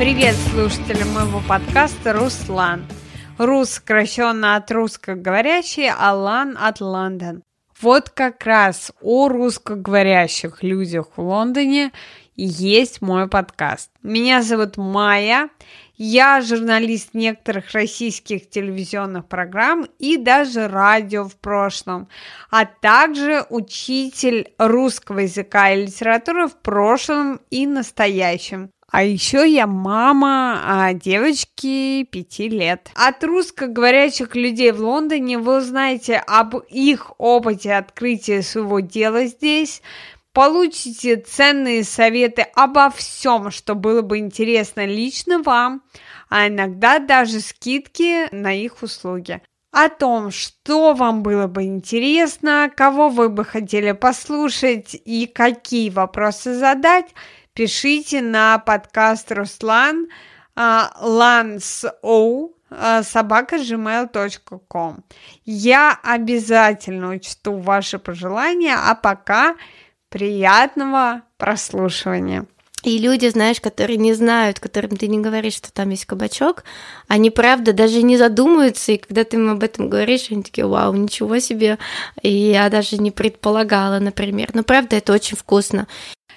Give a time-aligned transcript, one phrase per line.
[0.00, 2.86] Привет слушателям моего подкаста «Руслан».
[3.36, 6.14] Рус сокращенно от русскоговорящий, а
[6.58, 7.42] от Лондон.
[7.82, 11.92] Вот как раз о русскоговорящих людях в Лондоне
[12.34, 13.90] есть мой подкаст.
[14.02, 15.50] Меня зовут Майя,
[15.98, 22.08] я журналист некоторых российских телевизионных программ и даже радио в прошлом,
[22.50, 28.70] а также учитель русского языка и литературы в прошлом и настоящем.
[28.90, 32.90] А еще я мама а девочки пяти лет.
[32.94, 39.80] От русскоговорящих людей в Лондоне вы узнаете об их опыте открытия своего дела здесь,
[40.32, 45.82] получите ценные советы обо всем, что было бы интересно лично вам,
[46.28, 49.40] а иногда даже скидки на их услуги.
[49.72, 56.54] О том, что вам было бы интересно, кого вы бы хотели послушать и какие вопросы
[56.54, 57.06] задать,
[57.54, 60.08] пишите на подкаст Руслан
[60.56, 62.56] Ланс Оу
[63.02, 65.04] собака gmail.com.
[65.44, 69.56] Я обязательно учту ваши пожелания, а пока
[70.10, 72.46] Приятного прослушивания.
[72.82, 76.64] И люди, знаешь, которые не знают, которым ты не говоришь, что там есть кабачок,
[77.06, 80.94] они, правда, даже не задумываются, и когда ты им об этом говоришь, они такие, вау,
[80.94, 81.78] ничего себе,
[82.22, 84.50] и я даже не предполагала, например.
[84.52, 85.86] Но, правда, это очень вкусно.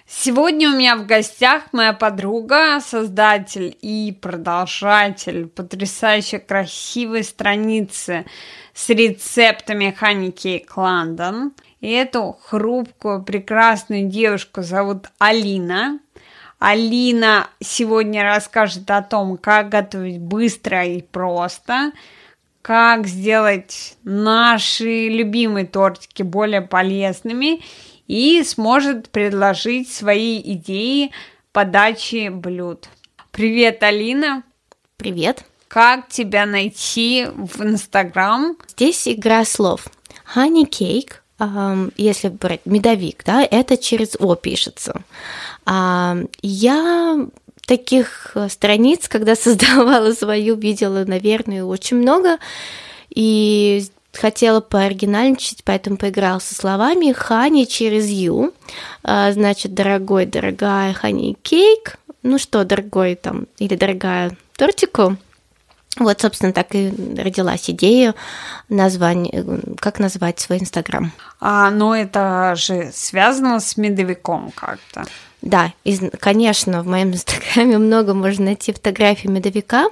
[0.05, 8.25] Сегодня у меня в гостях моя подруга, создатель и продолжатель потрясающе красивой страницы
[8.73, 11.51] с рецептами Cake London.
[11.79, 15.99] И эту хрупкую, прекрасную девушку зовут Алина.
[16.59, 21.93] Алина сегодня расскажет о том, как готовить быстро и просто,
[22.61, 27.61] как сделать наши любимые тортики более полезными
[28.07, 31.11] и сможет предложить свои идеи
[31.51, 32.89] подачи блюд.
[33.31, 34.43] Привет, Алина!
[34.97, 35.43] Привет!
[35.67, 38.57] Как тебя найти в Инстаграм?
[38.67, 39.87] Здесь игра слов.
[40.35, 41.13] Honey Cake
[41.97, 45.01] если брать медовик, да, это через О пишется.
[45.65, 47.27] Я
[47.65, 52.37] таких э, страниц, когда создавала свою, видела, наверное, очень много.
[53.09, 58.53] И хотела пооригинальничать, поэтому поиграла со словами «хани» через «ю»,
[59.03, 65.17] а, значит, «дорогой», «дорогая», «хани кейк», ну что, дорогой там, или «дорогая тортику»,
[65.99, 68.15] вот, собственно, так и родилась идея
[68.67, 69.43] название,
[69.79, 71.11] как назвать свой Инстаграм.
[71.39, 75.05] А, ну это же связано с медовиком как-то.
[75.43, 79.89] Да, из, конечно, в моем инстаграме много можно найти фотографий медовика,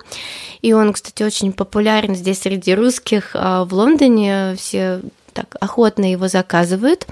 [0.61, 3.31] и он, кстати, очень популярен здесь среди русских.
[3.33, 5.01] А в Лондоне все
[5.33, 7.07] так охотно его заказывают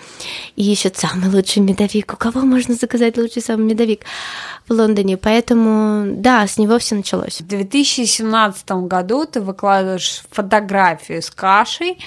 [0.55, 2.13] и ищут самый лучший медовик.
[2.13, 4.01] У кого можно заказать лучший самый медовик
[4.67, 5.17] в Лондоне?
[5.17, 7.41] Поэтому, да, с него все началось.
[7.41, 11.97] В 2017 году ты выкладываешь фотографию с кашей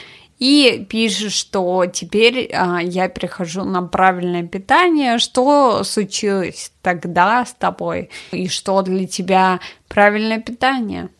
[0.42, 5.18] и пишешь, что теперь а, я перехожу на правильное питание.
[5.18, 8.10] Что случилось тогда с тобой?
[8.32, 11.10] И что для тебя правильное питание?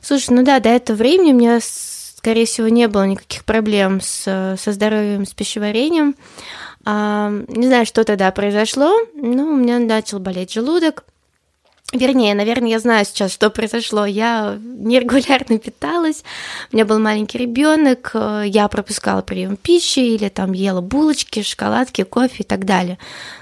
[0.00, 1.58] Слушай, ну да, до этого времени у меня
[2.28, 6.14] скорее всего, не было никаких проблем с, со здоровьем, с пищеварением.
[6.84, 11.04] А, не знаю, что тогда произошло, но у меня начал болеть желудок.
[11.94, 14.04] Вернее, наверное, я знаю сейчас, что произошло.
[14.04, 16.22] Я нерегулярно питалась,
[16.70, 22.42] у меня был маленький ребенок, я пропускала прием пищи или там ела булочки, шоколадки, кофе
[22.42, 22.98] и так далее.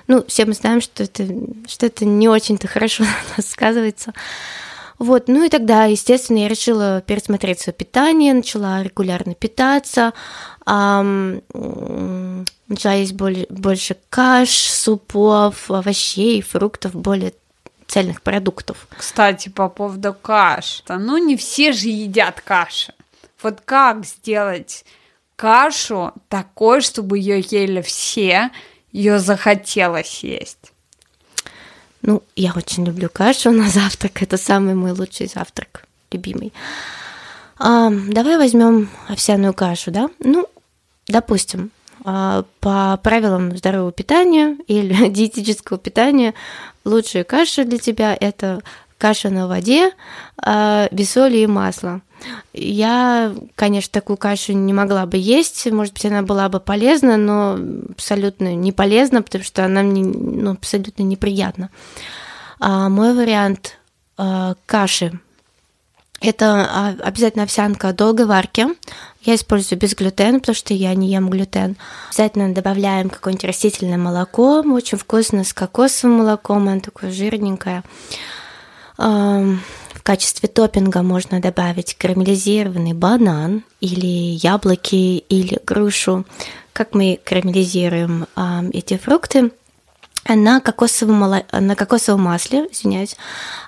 [0.07, 1.27] Ну, все мы знаем, что это,
[1.67, 4.13] что это не очень-то хорошо на нас сказывается.
[4.99, 10.15] Вот, ну и тогда, естественно, я решила пересмотреть свое питание, начала регулярно питаться,
[10.65, 11.43] начала
[12.95, 17.35] есть более, больше каш, супов, овощей, фруктов, более
[17.87, 18.89] цельных продуктов.
[18.97, 20.83] Кстати, по поводу каш.
[20.89, 22.95] Ну, не все же едят каши.
[23.43, 24.85] Вот как сделать
[25.37, 28.51] кашу такой, чтобы ее ели все,
[28.93, 30.73] ее захотелось есть?
[32.03, 34.23] Ну, я очень люблю кашу на завтрак.
[34.23, 36.53] Это самый мой лучший завтрак, любимый.
[37.59, 40.11] А, давай возьмем овсяную кашу, да?
[40.19, 40.47] Ну,
[41.09, 41.71] допустим,
[42.05, 46.35] а, по правилам здорового питания или диетического питания
[46.85, 48.63] лучшая каша для тебя это
[48.99, 49.91] каша на воде
[50.39, 52.01] а, без соли и масла.
[52.53, 57.59] Я, конечно, такую кашу не могла бы есть, может быть, она была бы полезна, но
[57.91, 61.71] абсолютно не полезна, потому что она мне ну, абсолютно неприятна.
[62.59, 63.79] А мой вариант
[64.17, 65.21] а, каши
[66.21, 68.67] это а, обязательно овсянка долгой варки.
[69.21, 71.77] Я использую без глютена, потому что я не ем глютен.
[72.09, 74.61] Обязательно добавляем какое-нибудь растительное молоко.
[74.61, 77.83] Очень вкусно с кокосовым молоком, оно такое жирненькое.
[80.07, 86.25] Качестве топпинга можно добавить карамелизированный банан или яблоки или грушу.
[86.73, 88.29] Как мы карамелизируем
[88.73, 89.51] эти фрукты?
[90.29, 93.17] на кокосовом, на кокосовом масле, извиняюсь,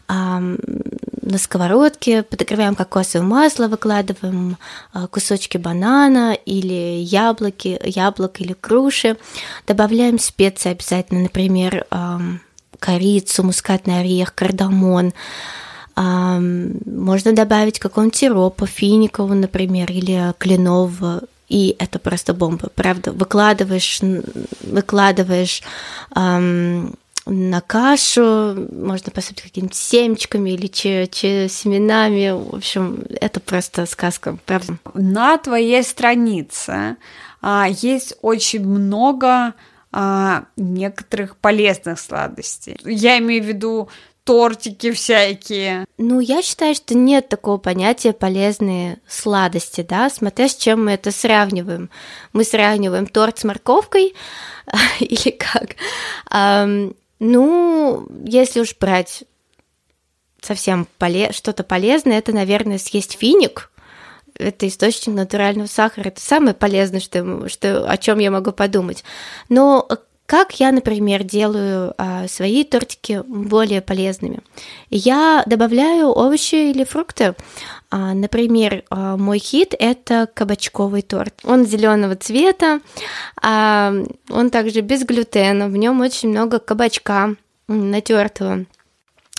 [0.06, 4.58] на сковородке, подогреваем кокосовое масло, выкладываем
[4.92, 9.16] а, кусочки банана или яблоки, яблок или груши,
[9.66, 11.84] добавляем специи обязательно, например,
[12.78, 15.12] корицу, мускатный орех, кардамон,
[16.00, 23.10] можно добавить какого-нибудь сиропа, финикового, например, или кленового, и это просто бомба, правда.
[23.12, 24.00] Выкладываешь,
[24.60, 25.62] выкладываешь
[26.14, 26.94] эм,
[27.26, 32.30] на кашу, можно посыпать какими-нибудь семечками или че, че, семенами.
[32.30, 34.78] В общем, это просто сказка, правда.
[34.94, 36.96] На твоей странице
[37.40, 39.54] а, есть очень много
[39.90, 42.78] а, некоторых полезных сладостей.
[42.84, 43.88] Я имею в виду
[44.28, 45.86] тортики всякие.
[45.96, 51.12] Ну, я считаю, что нет такого понятия полезные сладости, да, смотря с чем мы это
[51.12, 51.88] сравниваем.
[52.34, 54.14] Мы сравниваем торт с морковкой
[55.00, 55.76] или как?
[57.20, 59.24] Ну, если уж брать
[60.42, 61.32] совсем поле...
[61.32, 63.70] что-то полезное, это, наверное, съесть финик.
[64.34, 66.08] Это источник натурального сахара.
[66.08, 69.04] Это самое полезное, что, что, о чем я могу подумать.
[69.48, 69.88] Но
[70.28, 74.40] как я, например, делаю а, свои тортики более полезными?
[74.90, 77.34] Я добавляю овощи или фрукты.
[77.90, 81.40] А, например, а, мой хит это кабачковый торт.
[81.44, 82.80] Он зеленого цвета,
[83.42, 87.34] он также без глютена, в нем очень много кабачка
[87.66, 88.66] натертого.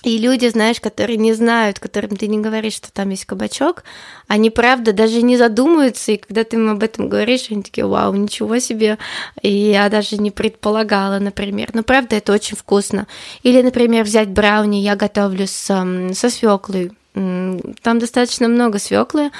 [0.03, 3.83] И люди, знаешь, которые не знают, которым ты не говоришь, что там есть кабачок,
[4.27, 8.13] они, правда, даже не задумываются, и когда ты им об этом говоришь, они такие, вау,
[8.13, 8.97] ничего себе,
[9.41, 11.71] и я даже не предполагала, например.
[11.73, 13.07] Но, правда, это очень вкусно.
[13.43, 15.65] Или, например, взять брауни, я готовлю с,
[16.13, 16.91] со свеклой.
[17.13, 19.31] Там достаточно много свеклы,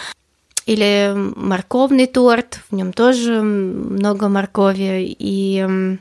[0.66, 5.98] или морковный торт, в нем тоже много моркови, и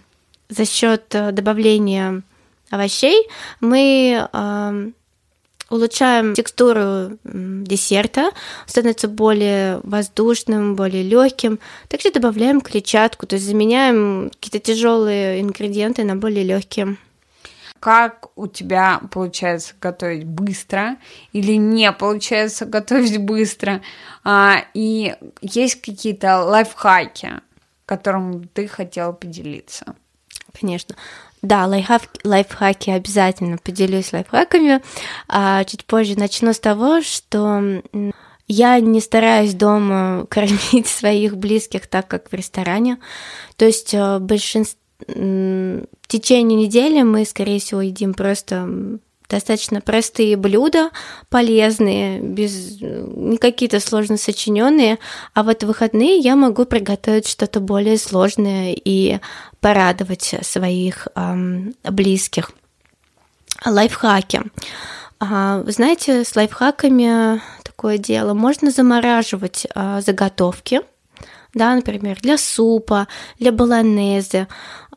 [0.48, 2.22] за счет э, добавления
[2.70, 3.28] овощей
[3.60, 4.90] мы э,
[5.70, 8.30] улучшаем текстуру десерта,
[8.66, 11.58] становится более воздушным, более легким.
[11.88, 16.96] Также добавляем клетчатку, то есть заменяем какие-то тяжелые ингредиенты на более легкие.
[17.80, 20.96] Как у тебя получается готовить быстро
[21.32, 23.82] или не получается готовить быстро?
[24.24, 27.34] А, и есть какие-то лайфхаки,
[27.86, 29.94] которым ты хотела поделиться?
[30.58, 30.94] Конечно.
[31.42, 34.82] Да, лайфхаки, лайфхаки обязательно поделюсь лайфхаками.
[35.28, 37.82] А чуть позже начну с того, что
[38.48, 42.98] я не стараюсь дома кормить своих близких так, как в ресторане.
[43.56, 48.98] То есть э, большинство в течение недели мы, скорее всего, едим просто
[49.28, 50.90] достаточно простые блюда,
[51.28, 54.98] полезные, без не какие-то сложно сочиненные,
[55.34, 59.20] а вот в выходные я могу приготовить что-то более сложное и
[59.60, 62.52] порадовать своих эм, близких.
[63.64, 64.42] Лайфхаки.
[65.20, 68.34] А, знаете, с лайфхаками такое дело.
[68.34, 70.80] Можно замораживать а, заготовки,
[71.54, 73.08] да, например, для супа,
[73.38, 74.46] для баланезы,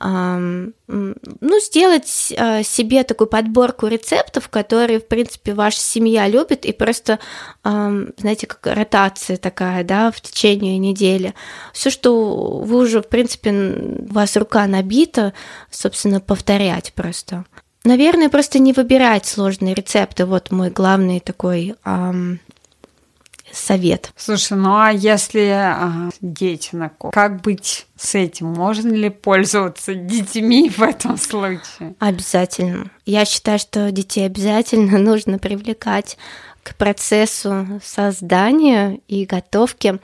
[0.03, 7.19] ну, сделать а, себе такую подборку рецептов, которые, в принципе, ваша семья любит, и просто,
[7.63, 11.35] знаете, как ротация такая, да, в течение недели.
[11.71, 15.33] Все, что вы уже, в принципе, у вас рука набита,
[15.69, 17.45] собственно, повторять просто.
[17.83, 20.25] Наверное, просто не выбирать сложные рецепты.
[20.25, 21.75] Вот мой главный такой
[23.53, 24.11] совет.
[24.15, 28.47] Слушай, ну а если а, дети на кухне, как быть с этим?
[28.47, 31.95] Можно ли пользоваться детьми в этом случае?
[31.99, 32.91] Обязательно.
[33.05, 36.17] Я считаю, что детей обязательно нужно привлекать
[36.63, 39.99] к процессу создания и готовки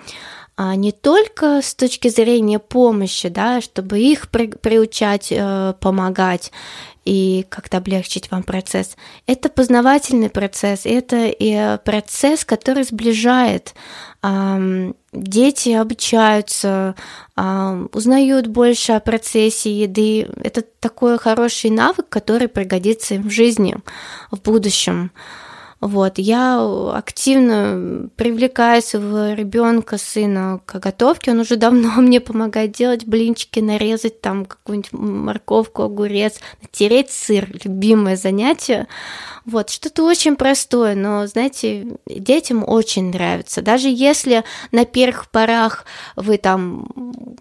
[0.60, 6.52] а не только с точки зрения помощи, да, чтобы их при, приучать, э, помогать
[7.08, 8.98] и как-то облегчить вам процесс.
[9.28, 13.74] Это познавательный процесс, это и процесс, который сближает.
[15.14, 16.96] Дети обучаются,
[17.38, 20.28] узнают больше о процессе еды.
[20.44, 23.78] Это такой хороший навык, который пригодится им в жизни,
[24.30, 25.12] в будущем.
[25.80, 26.60] Вот, я
[26.96, 31.32] активно привлекаю своего ребенка, сына к готовке.
[31.32, 38.16] Он уже давно мне помогает делать блинчики, нарезать там какую-нибудь морковку, огурец, натереть сыр, любимое
[38.16, 38.88] занятие.
[39.46, 43.62] Вот, что-то очень простое, но, знаете, детям очень нравится.
[43.62, 46.88] Даже если на первых порах вы там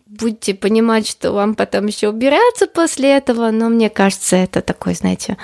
[0.06, 5.36] будете понимать, что вам потом еще убираться после этого, но мне кажется, это такой, знаете,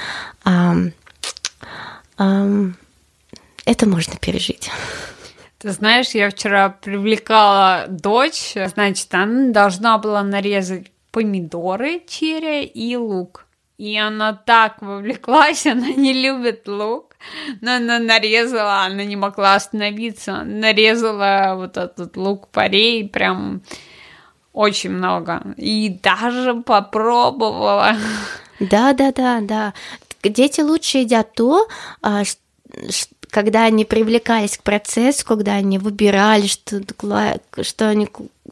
[3.65, 4.71] это можно пережить.
[5.59, 13.47] Ты знаешь, я вчера привлекала дочь, значит, она должна была нарезать помидоры, черри и лук.
[13.79, 17.17] И она так вовлеклась, она не любит лук,
[17.61, 23.63] но она нарезала, она не могла остановиться, нарезала вот этот лук-порей прям
[24.53, 25.43] очень много.
[25.57, 27.97] И даже попробовала.
[28.61, 29.75] Да, да, да, да.
[30.23, 31.69] Дети лучше едят то,
[32.01, 32.23] а,
[33.33, 36.83] когда они привлекались к процессу, когда они выбирали, что,
[37.63, 38.07] что, они,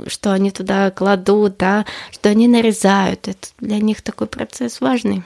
[0.06, 3.28] что они туда кладут, да, что они нарезают.
[3.28, 5.22] Это для них такой процесс важный.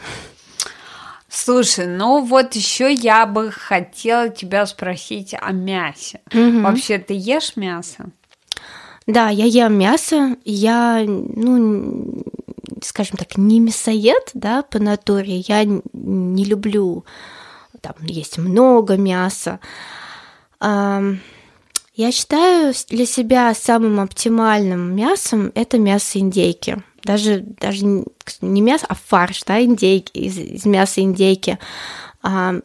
[1.28, 6.20] Слушай, ну вот еще я бы хотела тебя спросить о мясе.
[6.32, 6.60] Угу.
[6.62, 8.06] Вообще, ты ешь мясо?
[9.06, 10.36] Да, я ем мясо.
[10.44, 12.24] Я, ну,
[12.82, 15.36] скажем так, не мясоед, да, по натуре.
[15.46, 17.04] Я не люблю
[17.84, 19.60] там есть много мяса.
[20.60, 26.82] Я считаю для себя самым оптимальным мясом это мясо индейки.
[27.02, 27.84] Даже, даже
[28.40, 31.58] не мясо, а фарш, да, индейки, из, из мяса индейки,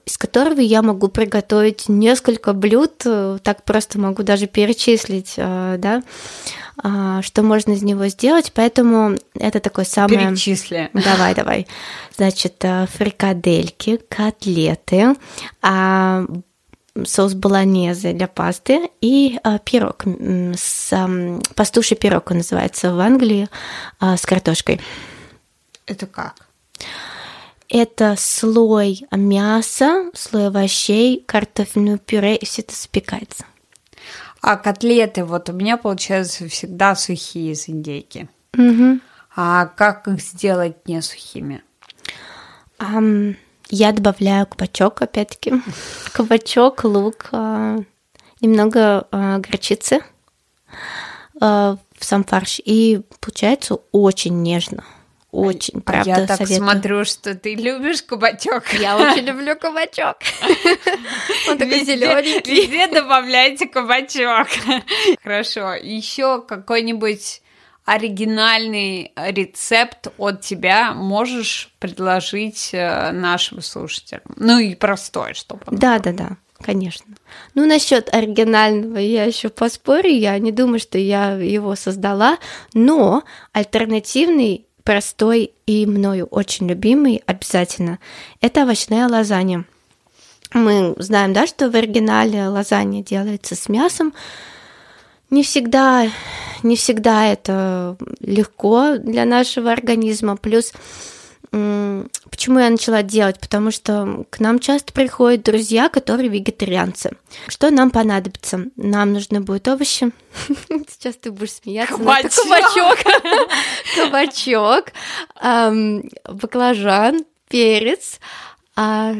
[0.05, 6.01] из которого я могу приготовить несколько блюд, э, так просто могу даже перечислить, э, да,
[6.81, 10.17] а, что можно из него сделать, поэтому это такой самый...
[10.17, 10.89] Перечисли.
[10.93, 11.67] Давай, давай.
[12.15, 15.15] Значит, э, фрикадельки, котлеты,
[15.61, 16.23] а,
[17.03, 20.05] соус болонезе для пасты и а, пирог
[20.55, 20.93] с
[21.53, 23.49] пастуший пирог он называется в Англии
[23.99, 24.79] с картошкой.
[25.85, 26.47] Это как?
[27.69, 33.45] Это слой мяса, слой овощей, картофельное пюре, и все это запекается.
[34.41, 38.27] А котлеты, вот у меня получаются всегда сухие из индейки.
[38.57, 38.99] Угу.
[39.35, 41.61] А как их сделать не сухими?
[42.79, 43.35] Um,
[43.69, 45.53] я добавляю кабачок, опять-таки.
[46.13, 47.85] Кабачок, лук, uh,
[48.41, 50.01] немного uh, горчицы
[51.39, 52.59] uh, в сам фарш.
[52.65, 54.83] И получается очень нежно.
[55.31, 56.57] Очень, а правда, Я так советую.
[56.57, 58.73] смотрю, что ты любишь кабачок.
[58.73, 60.17] Я очень люблю кабачок.
[61.49, 62.65] Он такой зелененький.
[62.65, 64.47] Везде добавляйте кабачок.
[65.23, 65.75] Хорошо.
[65.75, 67.41] Еще какой-нибудь
[67.85, 74.23] оригинальный рецепт от тебя можешь предложить э, нашим слушателям?
[74.35, 75.61] Ну и простой, чтобы.
[75.67, 76.29] Да, да, да
[76.61, 77.15] конечно.
[77.55, 82.37] Ну, насчет оригинального я еще поспорю, я не думаю, что я его создала,
[82.73, 87.99] но альтернативный простой и мною очень любимый обязательно,
[88.41, 89.65] это овощная лазанья.
[90.51, 94.15] Мы знаем, да, что в оригинале лазанья делается с мясом.
[95.29, 96.07] Не всегда,
[96.63, 100.37] не всегда это легко для нашего организма.
[100.37, 100.73] Плюс
[101.51, 103.39] Почему я начала делать?
[103.39, 107.11] Потому что к нам часто приходят друзья, которые вегетарианцы.
[107.47, 108.65] Что нам понадобится?
[108.75, 110.11] Нам нужны будут овощи.
[110.87, 111.97] Сейчас ты будешь смеяться.
[111.97, 112.99] Кабачок.
[113.95, 114.85] Кабачок.
[116.33, 118.19] Баклажан, перец.
[118.75, 119.15] А,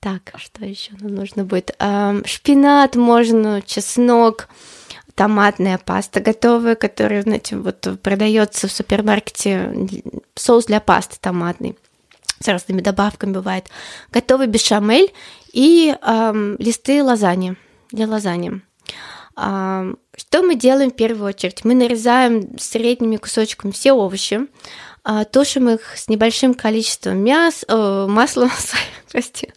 [0.00, 1.76] так, что еще нам нужно будет?
[2.24, 4.48] Шпинат можно, чеснок
[5.14, 9.74] томатная паста готовая, которая, знаете, вот продается в супермаркете,
[10.34, 11.76] соус для пасты томатный
[12.42, 13.66] с разными добавками бывает,
[14.10, 15.12] готовый бешамель
[15.52, 17.56] и эм, листы лазаньи
[17.90, 18.62] для лазаньи.
[19.36, 21.64] Эм, что мы делаем в первую очередь?
[21.64, 24.46] Мы нарезаем средними кусочками все овощи,
[25.04, 28.50] э, тушим их с небольшим количеством мяса, э, масла,
[29.12, 29.52] прости,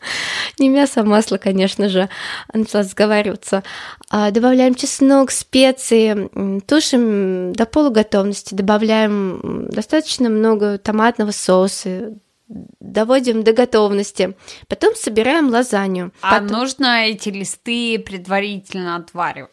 [0.60, 2.10] не мясо, а масло, конечно же,
[2.54, 3.64] начала сговариваться.
[4.10, 6.30] А, добавляем чеснок, специи,
[6.68, 12.14] тушим до полуготовности, добавляем достаточно много томатного соуса,
[12.48, 14.36] доводим до готовности.
[14.68, 16.12] Потом собираем лазанью.
[16.22, 16.60] А Потом...
[16.60, 19.52] нужно эти листы предварительно отваривать?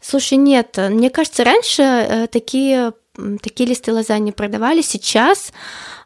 [0.00, 2.92] Слушай, нет, мне кажется, раньше э, такие,
[3.40, 5.52] такие листы лазаньи продавали, сейчас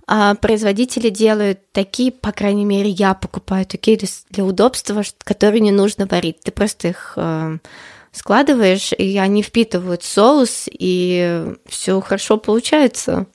[0.06, 3.98] производители делают такие, по крайней мере, я покупаю такие
[4.30, 6.40] для удобства, которые не нужно варить.
[6.40, 7.58] Ты просто их э,
[8.12, 13.26] складываешь, и они впитывают соус, и все хорошо получается.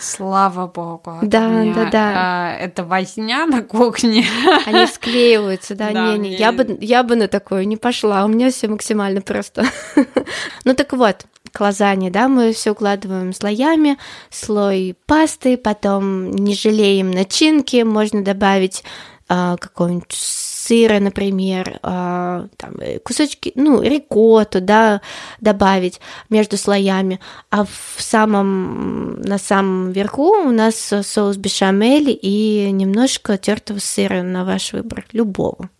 [0.00, 1.18] Слава богу.
[1.22, 2.12] Да, меня, да, да.
[2.16, 4.24] А, это возня на кухне.
[4.66, 6.18] Они склеиваются, да, да не, не.
[6.18, 6.36] Мне...
[6.36, 8.24] Я бы, я бы на такое не пошла.
[8.24, 9.66] У меня все максимально просто.
[10.64, 13.98] ну так вот, к лазанье, да, мы все укладываем слоями,
[14.30, 18.84] слой пасты, потом не жалеем начинки, можно добавить
[19.32, 25.02] а, какого-нибудь сыра, например, а, там, э, кусочки, ну, рикотту, да,
[25.40, 33.38] добавить между слоями, а в самом, на самом верху у нас соус бешамель и немножко
[33.38, 35.70] тертого сыра на ваш выбор, любого.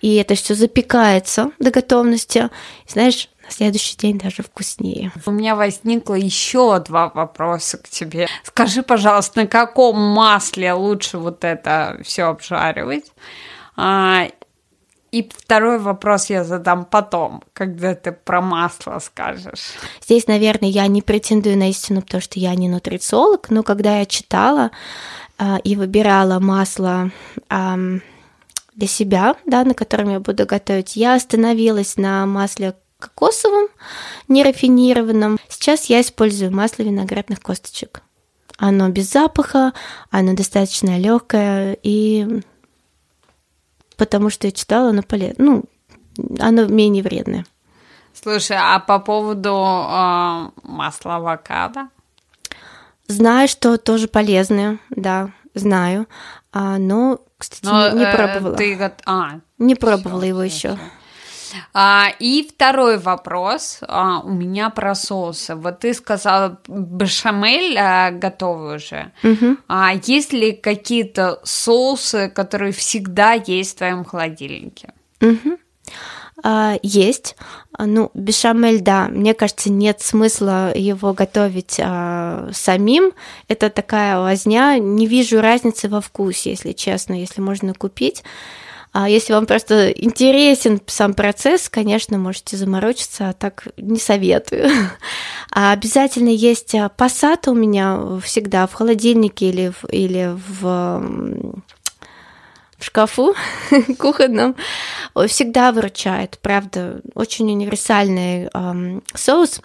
[0.00, 2.50] И это все запекается до готовности.
[2.86, 5.12] Знаешь, на следующий день даже вкуснее.
[5.26, 8.28] У меня возникло еще два вопроса к тебе.
[8.44, 13.12] Скажи, пожалуйста, на каком масле лучше вот это все обжаривать?
[13.76, 14.28] А,
[15.12, 19.74] и второй вопрос я задам потом, когда ты про масло скажешь.
[20.00, 24.06] Здесь, наверное, я не претендую на истину, потому что я не нутрициолог, но когда я
[24.06, 24.70] читала
[25.38, 27.10] а, и выбирала масло
[27.50, 27.76] а,
[28.74, 33.68] для себя, да, на котором я буду готовить, я остановилась на масле кокосовом,
[34.28, 35.38] нерафинированном.
[35.48, 38.02] Сейчас я использую масло виноградных косточек.
[38.58, 39.72] Оно без запаха,
[40.10, 42.42] оно достаточно легкое и
[43.96, 45.44] потому что я читала, оно полезно.
[45.44, 45.64] Ну,
[46.38, 47.46] оно менее вредное.
[48.14, 51.88] Слушай, а по поводу э, масла авокадо?
[53.08, 56.06] Знаю, что тоже полезное, да, знаю.
[56.52, 58.56] А, но, кстати, но, не, не э, пробовала.
[58.56, 58.92] Ты...
[59.06, 60.78] А, не пробовала всё, его еще.
[61.72, 65.54] А, и второй вопрос а, у меня про соусы.
[65.54, 69.12] Вот ты сказала бешамель а, готовый уже.
[69.22, 69.56] Угу.
[69.68, 74.92] А есть ли какие-то соусы, которые всегда есть в твоем холодильнике?
[75.20, 75.58] Угу.
[76.44, 77.36] А, есть.
[77.78, 83.12] Ну, бешамель, да, мне кажется, нет смысла его готовить а, самим.
[83.48, 84.78] Это такая возня.
[84.78, 88.24] Не вижу разницы во вкусе, если честно, если можно купить.
[88.92, 94.70] А если вам просто интересен сам процесс, конечно, можете заморочиться, а так не советую.
[95.50, 101.62] А обязательно есть пассат у меня всегда в холодильнике или в, или в,
[102.78, 103.34] в шкафу
[103.98, 104.56] кухонном.
[105.26, 109.60] Всегда выручает, правда, очень универсальный эм, соус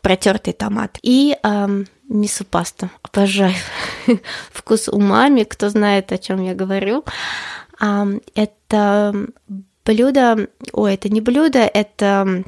[0.00, 2.90] протертый томат и эм, мисо паста.
[3.02, 3.54] Обожаю
[4.52, 7.04] вкус умами, кто знает, о чем я говорю.
[7.78, 9.26] Это
[9.84, 12.44] блюдо, ой, это не блюдо, это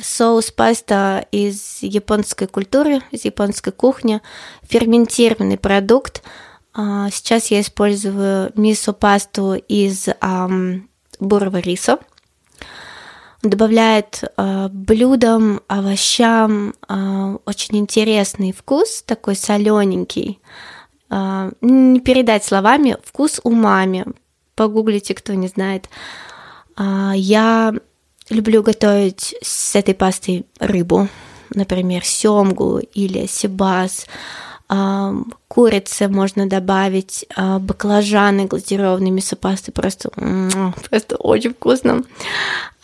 [0.00, 4.20] соус паста из японской культуры, из японской кухни,
[4.62, 6.22] ферментированный продукт.
[6.74, 10.08] А, сейчас я использую мисо-пасту из
[11.18, 11.98] бурого риса.
[13.42, 20.40] Добавляет э, блюдам, овощам э, очень интересный вкус, такой солененький.
[21.10, 24.04] А, не передать словами, вкус умами.
[24.54, 25.88] Погуглите, кто не знает.
[26.76, 27.74] А, я
[28.28, 31.08] люблю готовить с этой пастой рыбу,
[31.50, 34.06] например, семгу или сибас.
[34.68, 35.14] А,
[35.48, 40.10] курицы можно добавить, баклажаны глазированные мясопасты, просто,
[40.90, 42.02] просто очень вкусно.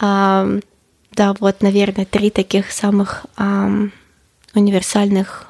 [0.01, 3.27] Да, вот, наверное, три таких самых
[4.55, 5.47] универсальных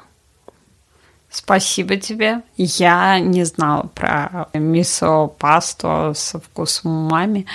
[1.35, 2.43] Спасибо тебе.
[2.55, 7.45] Я не знала про мисо-пасту со вкусом маме.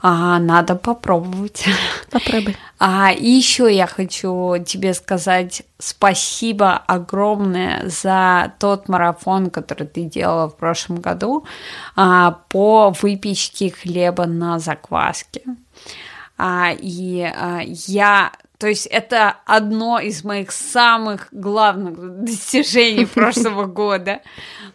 [0.00, 1.66] А, надо попробовать.
[2.10, 2.56] Попробуй.
[2.80, 10.48] А, и еще я хочу тебе сказать спасибо огромное за тот марафон, который ты делала
[10.48, 11.44] в прошлом году
[11.96, 15.42] а, по выпечке хлеба на закваске.
[16.36, 24.20] А, и а, я то есть это одно из моих самых главных достижений прошлого года,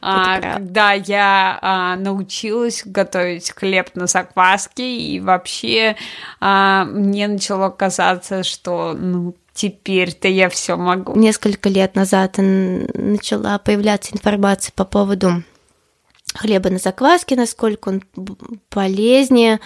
[0.01, 5.97] а, когда я а, научилась готовить хлеб на закваске, и вообще
[6.39, 11.19] а, мне начало казаться, что ну, теперь-то я все могу.
[11.19, 15.43] Несколько лет назад начала появляться информация по поводу
[16.33, 18.03] хлеба на закваске, насколько он
[18.69, 19.59] полезнее,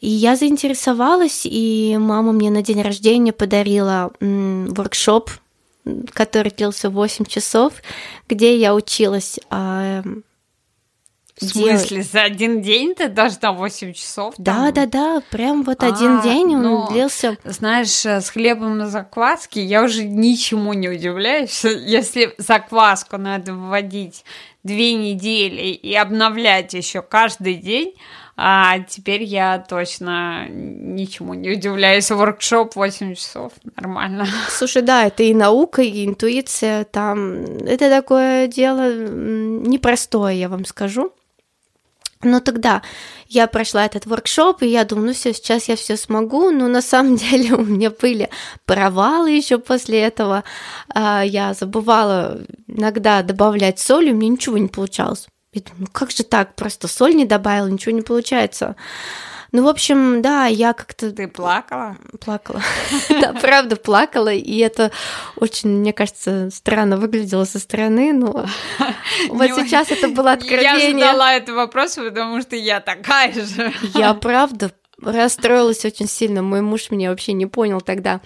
[0.00, 5.30] и я заинтересовалась, и мама мне на день рождения подарила воркшоп,
[6.12, 7.74] который длился 8 часов,
[8.28, 10.02] где я училась а,
[11.38, 14.34] в смысле, за один день ты должна 8 часов?
[14.38, 17.36] Да, да, да, прям вот а, один день он ну, длился.
[17.44, 21.62] Знаешь, э, с хлебом на закваске я уже ничему не удивляюсь.
[21.64, 24.24] Если закваску надо вводить
[24.64, 27.92] две недели и обновлять еще каждый день,
[28.38, 32.10] а теперь я точно ничему не удивляюсь.
[32.10, 33.52] Воркшоп 8 часов.
[33.76, 34.26] Нормально.
[34.50, 36.84] Слушай, да, это и наука, и интуиция.
[36.84, 41.12] Там это такое дело непростое, я вам скажу.
[42.22, 42.82] Но тогда
[43.28, 46.82] я прошла этот воркшоп, и я думаю, ну все, сейчас я все смогу, но на
[46.82, 48.28] самом деле у меня были
[48.66, 50.44] провалы еще после этого.
[50.94, 55.26] А, я забывала иногда добавлять соль, и у меня ничего не получалось.
[55.56, 58.76] И думаю, ну как же так, просто соль не добавила, ничего не получается.
[59.52, 61.10] Ну, в общем, да, я как-то...
[61.12, 61.96] Ты плакала?
[62.22, 62.60] Плакала.
[63.08, 64.90] Да, правда, плакала, и это
[65.36, 68.44] очень, мне кажется, странно выглядело со стороны, но
[69.30, 70.90] вот сейчас это было откровение.
[70.90, 73.72] Я задала этот вопрос, потому что я такая же.
[73.94, 76.42] Я правда расстроилась очень сильно.
[76.42, 78.20] Мой муж меня вообще не понял тогда.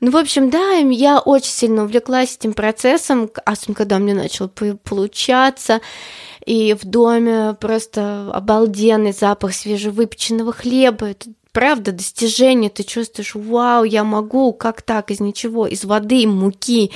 [0.00, 5.80] Ну, в общем, да, я очень сильно увлеклась этим процессом, особенно когда мне начало получаться
[6.44, 11.06] и в доме просто обалденный запах свежевыпеченного хлеба.
[11.10, 16.90] Это правда достижение, ты чувствуешь, вау, я могу, как так, из ничего, из воды, муки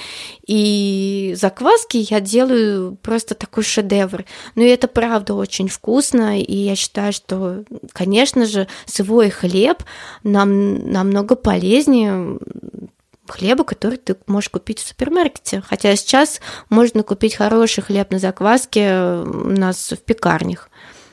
[0.46, 4.26] и закваски я делаю просто такой шедевр.
[4.56, 9.82] Но это правда очень вкусно, и я считаю, что, конечно же, свой хлеб
[10.24, 12.38] нам намного полезнее
[13.26, 15.62] хлеба, который ты можешь купить в супермаркете.
[15.66, 20.68] Хотя сейчас можно купить хороший хлеб на закваске у нас в пекарнях,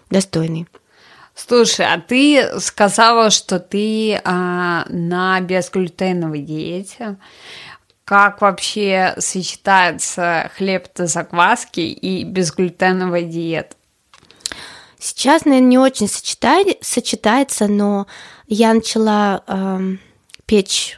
[0.10, 0.68] достойный.
[1.38, 7.18] Слушай, а ты сказала, что ты а, на безглютеновой диете.
[8.06, 13.76] Как вообще сочетается хлеб на закваске и безглютеновая диета?
[14.98, 18.08] Сейчас, наверное, не очень сочетает, сочетается, но
[18.48, 19.80] я начала э,
[20.48, 20.98] печь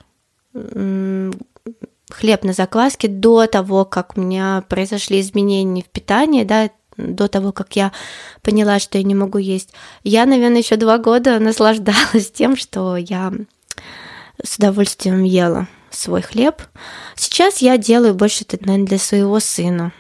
[0.53, 7.51] хлеб на закваске до того, как у меня произошли изменения в питании, да, до того,
[7.51, 7.91] как я
[8.41, 9.73] поняла, что я не могу есть.
[10.03, 13.31] Я, наверное, еще два года наслаждалась тем, что я
[14.43, 16.61] с удовольствием ела свой хлеб.
[17.15, 19.91] Сейчас я делаю больше это, наверное, для своего сына,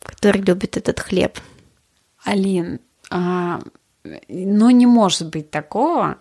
[0.00, 1.38] который любит этот хлеб.
[2.24, 2.80] Алин,
[3.10, 3.60] а
[4.28, 6.18] ну, не может быть такого,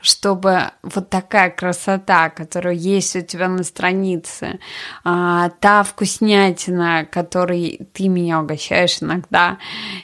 [0.00, 4.60] чтобы вот такая красота, которая есть у тебя на странице,
[5.02, 9.58] а, та вкуснятина, которой ты меня угощаешь иногда,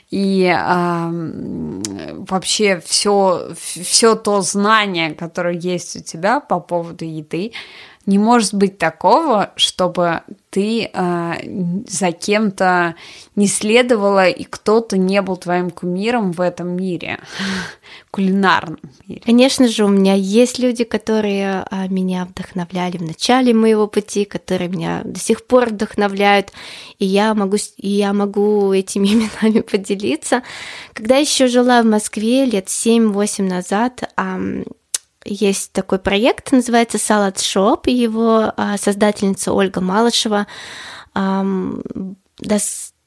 [0.09, 7.53] и а, вообще все, все то знание, которое есть у тебя по поводу еды,
[8.05, 11.33] не может быть такого, чтобы ты э,
[11.87, 12.95] за кем-то
[13.35, 17.19] не следовала, и кто-то не был твоим кумиром в этом мире,
[18.11, 19.21] кулинарном мире.
[19.23, 24.67] Конечно же, у меня есть люди, которые э, меня вдохновляли в начале моего пути, которые
[24.67, 26.51] меня до сих пор вдохновляют,
[26.97, 30.41] и я могу, и я могу этими именами поделиться.
[30.93, 34.03] Когда еще жила в Москве лет 7-8 назад,
[35.25, 40.47] есть такой проект, называется Shop, и его а, создательница Ольга Малышева.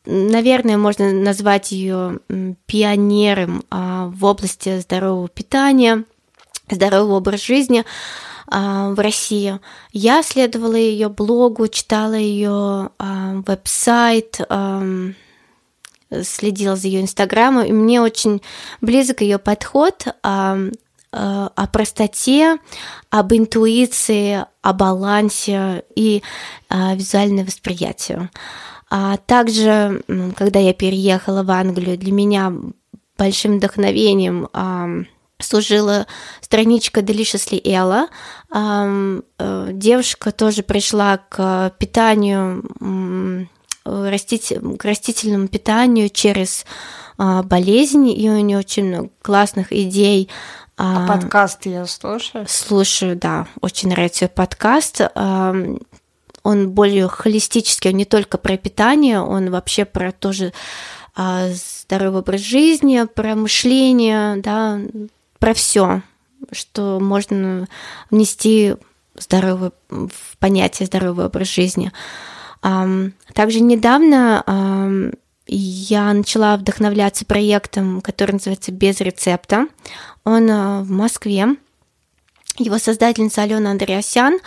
[0.07, 2.21] Наверное, можно назвать ее
[2.67, 6.05] пионером а, в области здорового питания,
[6.71, 7.85] здорового образа жизни
[8.47, 9.59] а, в России.
[9.93, 14.41] Я следовала ее блогу, читала ее веб-сайт,
[16.23, 18.43] следила за ее инстаграмом, и мне очень
[18.83, 20.07] близок ее подход.
[21.17, 22.59] Э, о простоте,
[23.09, 26.25] об интуиции, о балансе и
[26.71, 28.31] э, визуальное восприятие.
[28.91, 30.03] А также,
[30.37, 32.53] когда я переехала в Англию, для меня
[33.17, 34.49] большим вдохновением
[35.39, 36.07] служила
[36.41, 38.09] страничка Deliciously Ella.
[38.53, 43.49] Э, девушка тоже пришла к питанию,
[43.85, 46.67] к растительному питанию через
[47.17, 50.29] болезнь, и у нее очень много классных идей
[50.77, 52.47] а, а подкаст я слушаю?
[52.49, 53.47] Слушаю, да.
[53.61, 55.01] Очень нравится подкаст.
[55.15, 60.53] Он более холистический, он не только про питание, он вообще про тоже
[61.17, 64.79] а, здоровый образ жизни, про мышление, да,
[65.39, 66.03] про все,
[66.53, 67.67] что можно
[68.11, 68.75] внести
[69.17, 71.93] здоровый, в понятие здоровый образ жизни.
[72.61, 75.13] Также недавно
[75.47, 79.67] я начала вдохновляться проектом, который называется «Без рецепта».
[80.25, 81.57] Он э, в Москве.
[82.57, 84.39] Его создательница Алена Андреасян,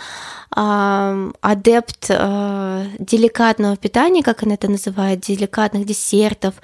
[0.56, 6.54] э, адепт э, деликатного питания, как она это называет, деликатных десертов,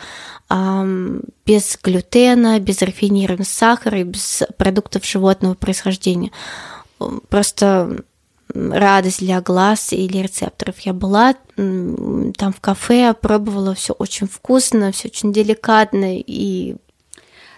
[0.51, 6.33] без глютена, без рафинированного сахара и без продуктов животного происхождения.
[7.29, 8.05] Просто
[8.55, 10.81] радость для глаз или рецепторов.
[10.81, 16.77] Я была там в кафе, пробовала все очень вкусно, все очень деликатно и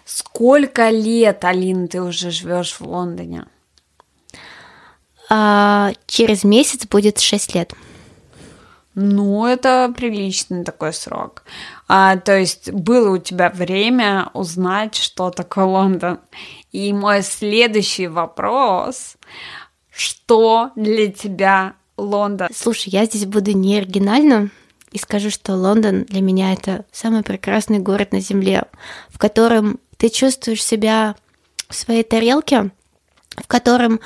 [0.06, 3.46] Сколько лет, Алина, ты уже живешь в Лондоне?
[5.28, 7.74] А, через месяц будет 6 лет.
[8.94, 11.42] Ну, это приличный такой срок.
[11.88, 16.20] А, то есть было у тебя время узнать, что такое Лондон.
[16.70, 19.16] И мой следующий вопрос,
[19.96, 22.48] что для тебя Лондон?
[22.54, 24.50] Слушай, я здесь буду не оригинальна,
[24.92, 28.64] и скажу, что Лондон для меня это самый прекрасный город на Земле,
[29.08, 31.16] в котором ты чувствуешь себя
[31.68, 32.70] в своей тарелке,
[33.36, 34.00] в котором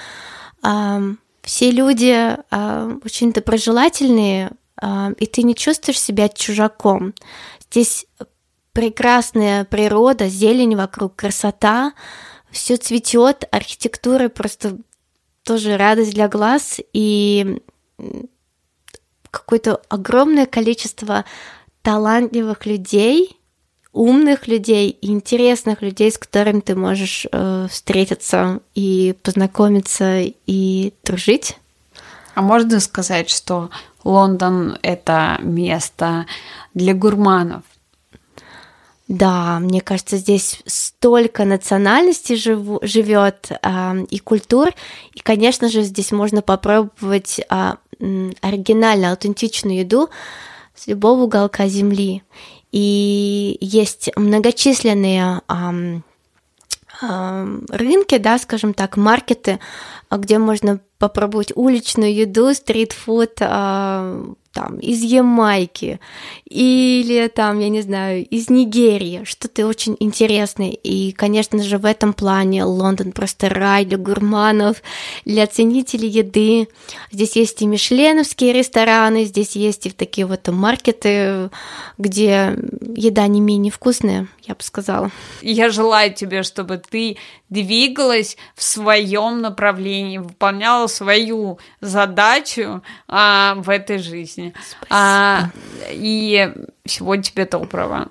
[0.64, 7.14] э, все люди э, очень доброжелательные, э, и ты не чувствуешь себя чужаком.
[7.70, 8.06] Здесь
[8.72, 11.92] прекрасная природа, зелень вокруг, красота,
[12.50, 14.78] все цветет, архитектура просто
[15.44, 17.60] тоже радость для глаз и
[19.30, 21.24] какое-то огромное количество
[21.82, 23.36] талантливых людей,
[23.92, 31.58] умных людей интересных людей, с которыми ты можешь э, встретиться и познакомиться и дружить.
[32.34, 33.70] А можно сказать, что
[34.04, 36.26] Лондон это место
[36.74, 37.62] для гурманов?
[39.10, 44.68] Да, мне кажется, здесь столько национальностей живу, живет э, и культур,
[45.12, 47.72] и, конечно же, здесь можно попробовать э,
[48.40, 50.10] оригинальную, аутентичную еду
[50.76, 52.22] с любого уголка земли.
[52.70, 56.00] И есть многочисленные э,
[57.02, 59.58] э, рынки, да, скажем так, маркеты,
[60.08, 66.00] где можно попробовать уличную еду, стритфуд, э, там, из Ямайки
[66.44, 70.70] или там, я не знаю, из Нигерии, что-то очень интересное.
[70.70, 74.82] И, конечно же, в этом плане Лондон просто рай для гурманов,
[75.24, 76.68] для ценителей еды.
[77.12, 81.50] Здесь есть и мишленовские рестораны, здесь есть и такие вот маркеты,
[81.98, 82.56] где
[82.96, 85.10] еда не менее вкусная, я бы сказала.
[85.42, 87.16] Я желаю тебе, чтобы ты
[87.50, 94.39] двигалась в своем направлении, выполняла свою задачу а, в этой жизни.
[94.88, 95.50] А,
[95.90, 96.52] и
[96.84, 98.08] всего тебе доброго.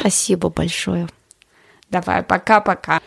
[0.00, 1.08] Спасибо большое.
[1.90, 3.00] Давай, пока-пока.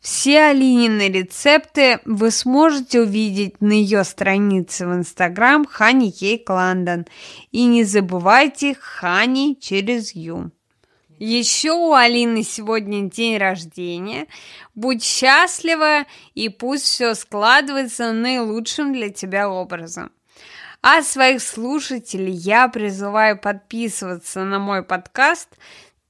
[0.00, 7.06] Все Алинины рецепты вы сможете увидеть на ее странице в Инстаграм Хани Кейк Лондон.
[7.50, 10.50] И не забывайте Хани через Ю.
[11.18, 14.28] Еще у Алины сегодня день рождения.
[14.76, 20.12] Будь счастлива и пусть все складывается наилучшим для тебя образом.
[20.80, 25.48] А своих слушателей я призываю подписываться на мой подкаст.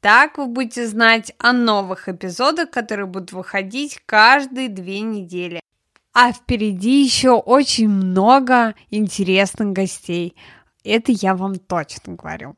[0.01, 5.61] Так вы будете знать о новых эпизодах, которые будут выходить каждые две недели.
[6.13, 10.37] А впереди еще очень много интересных гостей.
[10.85, 12.57] Это я вам точно говорю.